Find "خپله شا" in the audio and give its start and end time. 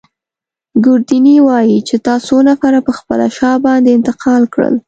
2.99-3.51